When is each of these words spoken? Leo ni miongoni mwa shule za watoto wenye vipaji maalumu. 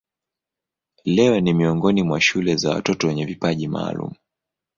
Leo 1.05 1.39
ni 1.39 1.53
miongoni 1.53 2.03
mwa 2.03 2.21
shule 2.21 2.55
za 2.55 2.69
watoto 2.69 3.07
wenye 3.07 3.25
vipaji 3.25 3.67
maalumu. 3.67 4.15